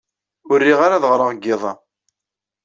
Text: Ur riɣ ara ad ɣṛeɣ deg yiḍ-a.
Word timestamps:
Ur 0.51 0.59
riɣ 0.67 0.79
ara 0.85 0.95
ad 0.97 1.05
ɣṛeɣ 1.11 1.29
deg 1.31 1.43
yiḍ-a. 1.45 1.73